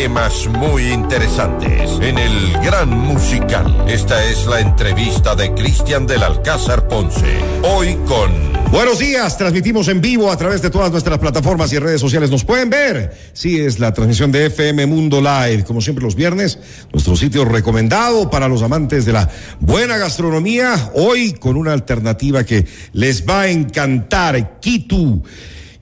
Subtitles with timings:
[0.00, 3.84] temas muy interesantes en el Gran Musical.
[3.86, 7.38] Esta es la entrevista de Cristian del Alcázar Ponce.
[7.62, 8.32] Hoy con...
[8.72, 12.28] Buenos días, transmitimos en vivo a través de todas nuestras plataformas y redes sociales.
[12.28, 13.16] Nos pueden ver.
[13.34, 16.58] Sí, es la transmisión de FM Mundo Live, como siempre los viernes,
[16.92, 19.30] nuestro sitio recomendado para los amantes de la
[19.60, 20.90] buena gastronomía.
[20.94, 25.22] Hoy con una alternativa que les va a encantar, Kitu.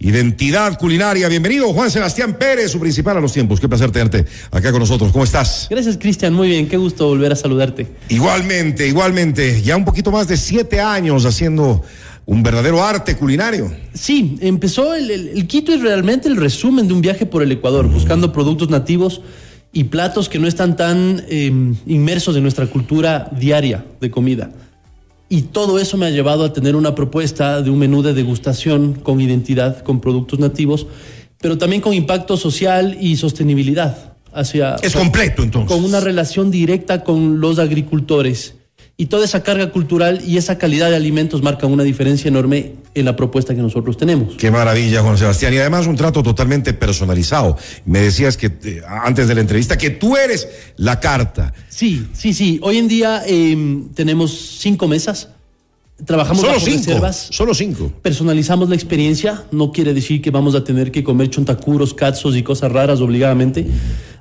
[0.04, 1.28] Identidad culinaria.
[1.28, 3.60] Bienvenido, Juan Sebastián Pérez, su principal a los tiempos.
[3.60, 5.12] Qué placer tenerte acá con nosotros.
[5.12, 5.68] ¿Cómo estás?
[5.70, 6.34] Gracias, Cristian.
[6.34, 6.68] Muy bien.
[6.68, 7.86] Qué gusto volver a saludarte.
[8.08, 9.62] Igualmente, igualmente.
[9.62, 11.84] Ya un poquito más de siete años haciendo
[12.26, 13.72] un verdadero arte culinario.
[13.94, 17.86] Sí, empezó el, el, Quito es realmente el resumen de un viaje por el Ecuador,
[17.86, 19.20] buscando productos nativos
[19.72, 21.52] y platos que no están tan eh,
[21.86, 24.50] inmersos en nuestra cultura diaria de comida.
[25.32, 28.92] Y todo eso me ha llevado a tener una propuesta de un menú de degustación
[28.92, 30.86] con identidad, con productos nativos,
[31.40, 34.12] pero también con impacto social y sostenibilidad.
[34.34, 35.74] Hacia, es completo entonces.
[35.74, 38.56] Con una relación directa con los agricultores.
[38.96, 43.04] Y toda esa carga cultural y esa calidad de alimentos marcan una diferencia enorme en
[43.04, 44.34] la propuesta que nosotros tenemos.
[44.36, 45.54] Qué maravilla, Juan Sebastián.
[45.54, 47.56] Y además un trato totalmente personalizado.
[47.86, 51.54] Me decías que eh, antes de la entrevista que tú eres la carta.
[51.68, 52.60] Sí, sí, sí.
[52.62, 55.30] Hoy en día eh, tenemos cinco mesas.
[56.04, 57.28] Trabajamos solo bajo cinco, reservas.
[57.30, 57.92] Solo cinco.
[58.02, 59.44] Personalizamos la experiencia.
[59.52, 63.66] No quiere decir que vamos a tener que comer chontacuros, cazos y cosas raras obligadamente.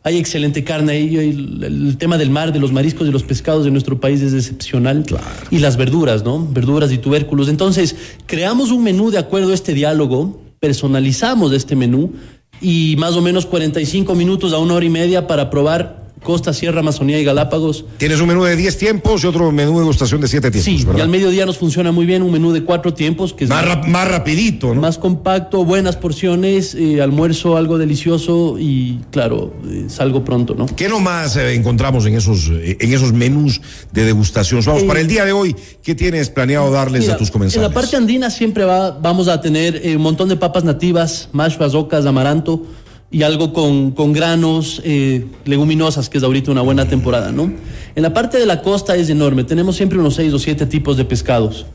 [0.03, 1.15] Hay excelente carne ahí.
[1.15, 4.33] El, el, tema del mar, de los mariscos y los pescados de nuestro país es
[4.33, 5.03] excepcional.
[5.05, 5.25] Claro.
[5.51, 6.47] Y las verduras, ¿no?
[6.47, 7.49] Verduras y tubérculos.
[7.49, 12.13] Entonces, creamos un menú de acuerdo a este diálogo, personalizamos este menú
[12.61, 16.81] y más o menos 45 minutos a una hora y media para probar Costa, Sierra,
[16.81, 17.83] Amazonía y Galápagos.
[17.97, 20.65] Tienes un menú de 10 tiempos y otro menú de degustación de 7 tiempos.
[20.65, 20.99] Sí, ¿verdad?
[20.99, 23.33] y al mediodía nos funciona muy bien un menú de 4 tiempos.
[23.33, 24.81] Que es más, ra más rapidito, ¿no?
[24.81, 30.67] Más compacto, buenas porciones, eh, almuerzo algo delicioso y claro, eh, salgo pronto, ¿no?
[30.67, 33.59] ¿Qué nomás eh, encontramos en esos, en esos menús
[33.91, 34.61] de degustación?
[34.63, 37.65] Vamos, para el día de hoy, ¿qué tienes planeado darles Mira, a tus comensales?
[37.65, 41.57] En la parte andina siempre va, vamos a tener un montón de papas nativas, mash,
[41.57, 42.63] bazocas, amaranto
[43.11, 47.51] y algo con, con granos, eh, leguminosas, que es ahorita una buena temporada, ¿no?
[47.93, 50.95] En la parte de la costa es enorme, tenemos siempre unos seis o siete tipos
[50.95, 51.65] de pescados.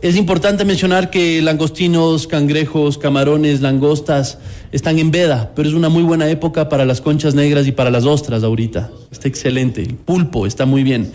[0.00, 4.38] Es importante mencionar que langostinos, cangrejos, camarones, langostas
[4.70, 7.90] están en veda, pero es una muy buena época para las conchas negras y para
[7.90, 8.92] las ostras ahorita.
[9.10, 9.82] Está excelente.
[9.82, 11.10] El pulpo está muy bien.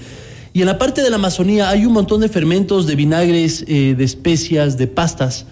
[0.51, 3.95] Y en la parte de la Amazonía hay un montón de fermentos, de vinagres, eh,
[3.97, 5.45] de especias, de pastas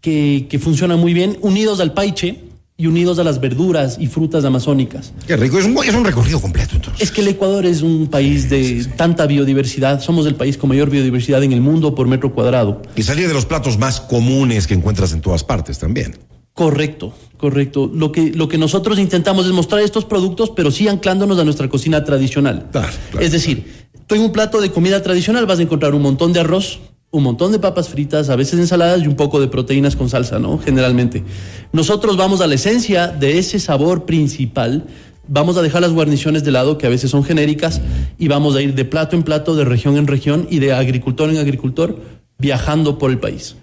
[0.00, 2.45] que, que funcionan muy bien, unidos al paiche,
[2.78, 5.12] y unidos a las verduras y frutas amazónicas.
[5.26, 7.02] Qué rico, es un, es un recorrido completo entonces.
[7.02, 10.90] Es que el Ecuador es un país de tanta biodiversidad, somos el país con mayor
[10.90, 12.82] biodiversidad en el mundo por metro cuadrado.
[12.94, 16.16] Y salir de los platos más comunes que encuentras en todas partes también.
[16.52, 17.90] Correcto, correcto.
[17.92, 21.68] Lo que, lo que nosotros intentamos es mostrar estos productos, pero sí anclándonos a nuestra
[21.68, 22.68] cocina tradicional.
[22.72, 26.02] Claro, claro, es decir, tú en un plato de comida tradicional vas a encontrar un
[26.02, 26.80] montón de arroz,
[27.16, 30.38] un montón de papas fritas, a veces ensaladas y un poco de proteínas con salsa,
[30.38, 30.58] ¿no?
[30.58, 31.24] Generalmente.
[31.72, 34.84] Nosotros vamos a la esencia de ese sabor principal,
[35.26, 37.80] vamos a dejar las guarniciones de lado, que a veces son genéricas,
[38.18, 41.30] y vamos a ir de plato en plato, de región en región y de agricultor
[41.30, 41.96] en agricultor,
[42.38, 43.56] viajando por el país.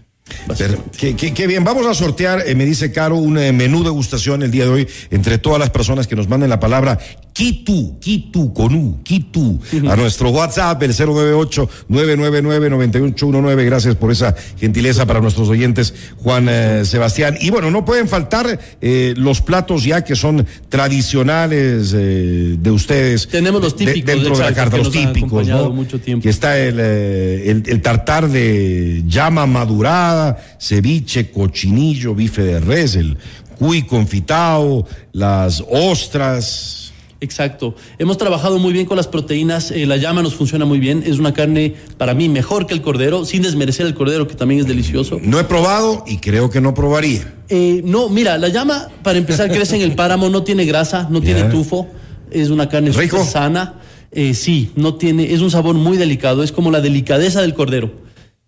[0.98, 4.42] Qué, qué, qué, bien, vamos a sortear, eh, me dice Caro, un eh, menú degustación
[4.42, 6.98] el día de hoy entre todas las personas que nos manden la palabra
[7.34, 9.92] Kitu, Kitu con U, Kitu, uh -huh.
[9.92, 13.66] a nuestro WhatsApp, el 098-999-9819.
[13.66, 17.36] Gracias por esa gentileza para nuestros oyentes, Juan eh, Sebastián.
[17.42, 23.28] Y bueno, no pueden faltar eh, los platos ya que son tradicionales de ustedes.
[23.28, 24.06] Tenemos los típicos.
[24.06, 25.72] De, dentro de, la carta, los típicos, ¿no?
[25.72, 26.22] Mucho tiempo.
[26.22, 30.13] Que está el, el, el tartar de llama madurada,
[30.60, 33.18] ceviche, cochinillo, bife de res, el
[33.58, 36.84] cuy confitado, las ostras.
[37.24, 37.74] Exacto.
[38.00, 39.72] Hemos trabajado muy bien con las proteínas.
[39.72, 41.04] Eh, la llama nos funciona muy bien.
[41.06, 44.60] Es una carne para mí mejor que el cordero, sin desmerecer el cordero, que también
[44.60, 45.20] es delicioso.
[45.24, 47.34] No he probado y creo que no probaría.
[47.48, 51.22] Eh, no, mira, la llama, para empezar, crece en el páramo, no tiene grasa, no
[51.22, 51.34] yeah.
[51.34, 51.88] tiene tufo.
[52.30, 53.24] Es una carne ¿Rico?
[53.24, 53.76] sana.
[54.12, 56.44] Eh, sí, no tiene, es un sabor muy delicado.
[56.44, 58.03] Es como la delicadeza del cordero.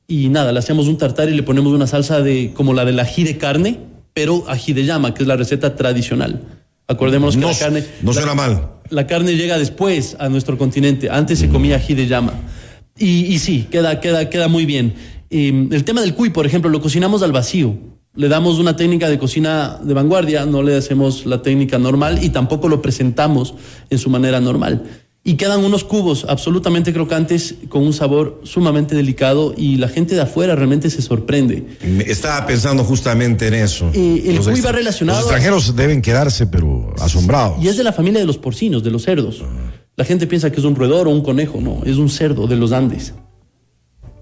[0.08, 3.00] Y nada, le hacemos un tartar y le ponemos una salsa de como la del
[3.00, 3.80] ají de carne,
[4.14, 6.42] pero ají de llama, que es la receta tradicional.
[6.88, 7.84] Acordémonos que no, la carne.
[8.02, 8.70] No suena la, mal.
[8.90, 11.10] La carne llega después a nuestro continente.
[11.10, 12.34] Antes se comía ají de llama.
[12.98, 14.94] Y, y sí, queda, queda, queda muy bien.
[15.30, 17.76] Eh, el tema del cuy, por ejemplo, lo cocinamos al vacío.
[18.14, 22.30] Le damos una técnica de cocina de vanguardia, no le hacemos la técnica normal y
[22.30, 23.56] tampoco lo presentamos
[23.90, 24.84] en su manera normal.
[25.28, 30.22] Y quedan unos cubos absolutamente crocantes con un sabor sumamente delicado y la gente de
[30.22, 31.66] afuera realmente se sorprende.
[32.06, 33.90] Estaba pensando justamente en eso.
[33.92, 37.58] Eh, el Los cuy va relacionado- Los extranjeros deben quedarse, pero asombrados.
[37.64, 39.42] Y es de la familia de los porcinos, de los cerdos.
[39.96, 42.56] La gente piensa que es un roedor o un conejo, no, es un cerdo de
[42.58, 43.16] los Andes.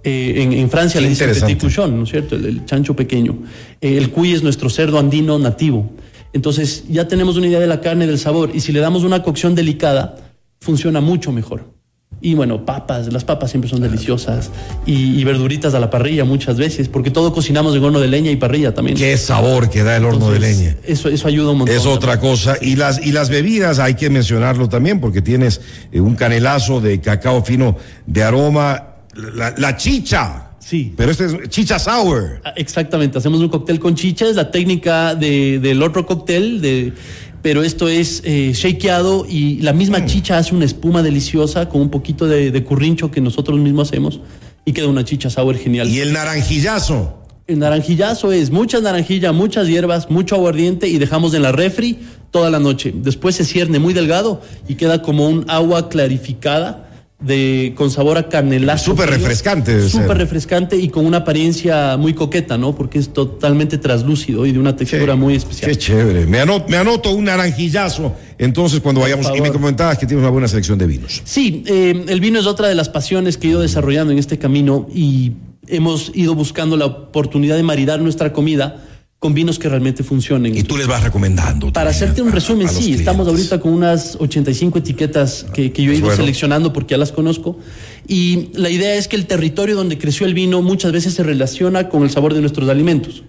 [0.05, 2.35] Eh, en, en Francia Qué le dicen petit ¿no es cierto?
[2.35, 3.39] El, el chancho pequeño.
[3.81, 5.91] Eh, el cuy es nuestro cerdo andino nativo.
[6.31, 9.21] Entonces ya tenemos una idea de la carne, del sabor, y si le damos una
[9.21, 10.15] cocción delicada,
[10.63, 11.74] funciona mucho mejor.
[12.21, 14.50] Y bueno, papas, las papas siempre son deliciosas,
[14.86, 18.31] y, y verduritas a la parrilla muchas veces, porque todo cocinamos en horno de leña
[18.31, 18.95] y parrilla también.
[18.95, 20.77] Qué sabor que da el horno de leña.
[20.86, 21.75] Eso, eso ayuda un montón.
[21.75, 22.56] Es otra cosa.
[22.62, 25.60] Y las, y las bebidas hay que mencionarlo también porque tienes
[25.92, 27.75] eh, un canelazo de cacao fino
[28.06, 28.89] de aroma.
[29.36, 30.51] La, la chicha.
[30.60, 30.94] Sí.
[30.95, 32.39] Pero este es chicha sour.
[32.45, 36.94] Ah, Exactamente, hacemos un cóctel con chicha, es la técnica de- del otro cóctel, de,
[37.43, 40.05] pero esto es eh, shakeado y la misma Mm.
[40.07, 44.19] chicha hace una espuma deliciosa con un poquito de, de currincho que nosotros mismos hacemos
[44.65, 45.87] y queda una chicha sour genial.
[45.89, 47.19] Y el naranjillazo.
[47.45, 51.99] El naranjillazo es mucha naranjilla, muchas hierbas, mucho aguardiente y dejamos en la refri
[52.31, 52.93] toda la noche.
[52.95, 56.89] Después se cierne muy delgado y queda como un agua clarificada
[57.19, 58.92] de con sabor a canelazo.
[58.92, 62.75] Súper refrescante Súper refrescante y con una apariencia muy coqueta, ¿no?
[62.75, 65.71] Porque es totalmente traslúcido y de una textura muy especial.
[65.71, 66.25] Qué chévere.
[66.25, 68.13] Me anoto, me anoto un naranjillazo.
[68.38, 71.21] Entonces, cuando vayamos, y me comentabas que tienes una buena selección de vinos.
[71.24, 74.38] Sí, eh, el vino es otra de las pasiones que he ido desarrollando en este
[74.38, 75.33] camino y
[75.68, 78.83] hemos ido buscando la oportunidad de maridar nuestra comida
[79.23, 80.57] con vinos que realmente funcionen.
[80.57, 81.71] Y tú les vas recomendando.
[81.71, 83.49] Para hacerte un a- resumen, a sí, estamos clientes.
[83.51, 86.17] ahorita con unas 85 etiquetas que, que yo he ido Bueno.
[86.21, 87.57] seleccionando porque ya las conozco.
[88.05, 91.87] Y la idea es que el territorio donde creció el vino muchas veces se relaciona
[91.87, 93.23] con el sabor de nuestros alimentos.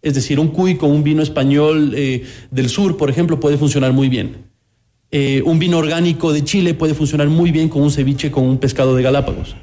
[0.00, 3.92] Es decir, un cuy con un vino español eh, del sur, por ejemplo, puede funcionar
[3.92, 4.46] muy bien.
[5.10, 8.56] Eh, un vino orgánico de Chile puede funcionar muy bien con un ceviche con un
[8.56, 9.56] pescado de Galápagos.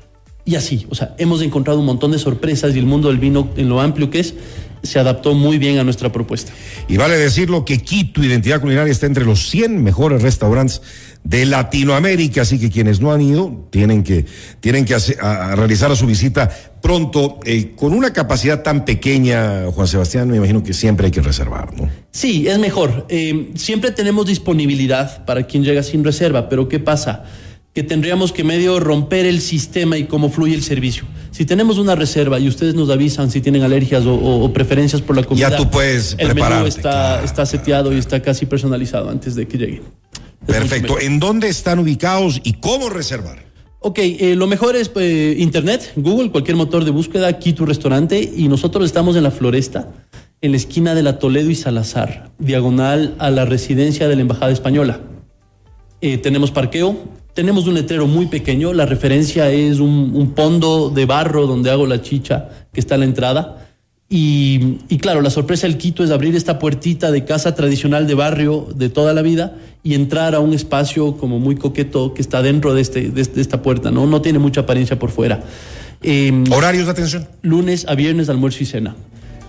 [0.45, 3.49] Y así, o sea, hemos encontrado un montón de sorpresas y el mundo del vino,
[3.57, 4.33] en lo amplio que es,
[4.83, 6.51] se adaptó muy bien a nuestra propuesta.
[6.87, 10.81] Y vale decirlo que Quito Identidad Culinaria está entre los 100 mejores restaurantes
[11.23, 14.25] de Latinoamérica, así que quienes no han ido tienen que,
[14.59, 16.49] tienen que hacer- a, a realizar su visita
[16.81, 17.39] pronto.
[17.45, 21.75] Eh, con una capacidad tan pequeña, Juan Sebastián, me imagino que siempre hay que reservar,
[21.79, 21.89] ¿no?
[22.11, 23.05] Sí, es mejor.
[23.09, 27.23] Eh, siempre tenemos disponibilidad para quien llega sin reserva, pero ¿qué pasa?
[27.73, 31.05] Que tendríamos que medio romper el sistema y cómo fluye el servicio.
[31.31, 35.01] Si tenemos una reserva y ustedes nos avisan si tienen alergias o, o- o preferencias
[35.01, 38.45] por la comida, Ya tú puedes el menú está, claro, está seteado y está casi
[38.45, 39.55] personalizado antes de que.
[39.63, 39.81] Es mucho
[40.45, 40.99] Perfecto.
[40.99, 43.45] ¿En dónde están ubicados y cómo reservar?
[43.79, 48.21] Ok, eh, lo mejor es eh, Internet, Google, cualquier motor de búsqueda, aquí tu restaurante,
[48.35, 49.89] y nosotros estamos en la Floresta,
[50.41, 54.51] en la esquina de la Toledo y Salazar, diagonal a la residencia de la Embajada
[54.51, 54.99] Española.
[56.01, 56.95] Eh, tenemos parqueo,
[57.33, 61.85] tenemos un letrero muy pequeño, la referencia es un, un pondo de barro donde hago
[61.85, 63.57] la chicha que está a la entrada.
[64.09, 68.13] Y, y claro, la sorpresa del Quito es abrir esta puertita de casa tradicional de
[68.13, 72.41] barrio de toda la vida y entrar a un espacio como muy coqueto que está
[72.41, 74.07] dentro de, este, de, de esta puerta, ¿no?
[74.07, 75.41] No tiene mucha apariencia por fuera.
[76.01, 77.27] Eh, Horarios de atención.
[77.41, 78.95] lunes a viernes almuerzo y cena.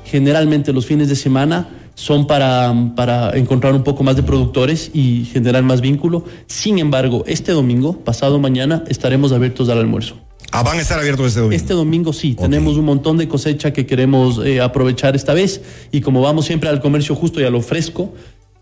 [0.04, 5.24] Generalmente los fines de semana son para, para encontrar un poco más de productores y
[5.32, 6.24] generar más vínculo.
[6.46, 10.16] Sin embargo, este domingo, pasado mañana, estaremos abiertos al almuerzo.
[10.50, 11.56] Ah, van a estar abiertos este domingo.
[11.56, 16.02] Este domingo sí, tenemos un montón de cosecha que queremos eh, aprovechar esta vez y
[16.02, 18.12] como vamos siempre al comercio justo y a lo fresco,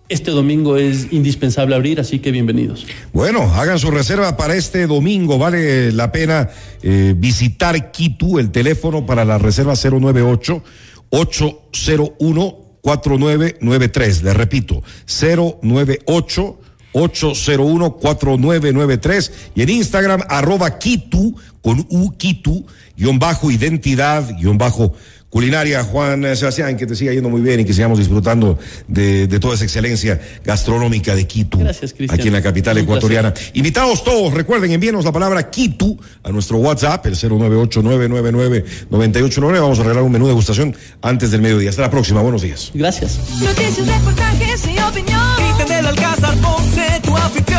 [0.08, 2.86] este domingo es indispensable abrir, así que bienvenidos.
[3.12, 5.38] Bueno, hagan su reserva para este domingo.
[5.38, 6.50] Vale la pena
[6.82, 8.38] eh, visitar Quito.
[8.38, 10.62] El teléfono para la reserva 098
[11.10, 14.22] 801 4993.
[14.22, 16.58] Le repito, 098
[16.92, 24.92] 801 4993 y en Instagram arroba Kitu con U Kitu guion bajo identidad guion bajo
[25.30, 28.58] culinaria Juan eh, Sebastián que te siga yendo muy bien y que sigamos disfrutando
[28.88, 32.18] de, de toda esa excelencia gastronómica de Quito Gracias, Cristian.
[32.18, 36.58] aquí en la capital Un ecuatoriana invitados todos recuerden envíenos la palabra Quito a nuestro
[36.58, 41.90] WhatsApp el 09899999899 vamos a arreglar un menú de degustación antes del mediodía hasta la
[41.90, 43.18] próxima buenos días Gracias.
[43.40, 45.20] Noticias, reportajes y opinión.
[45.36, 47.50] Cristian del Alcázar Ponce, tu anfitrión.